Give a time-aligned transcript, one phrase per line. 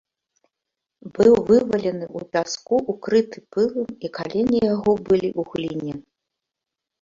[1.17, 5.93] Быў вывалены ў пяску, укрыты пылам, і калені яго былі ў гліне.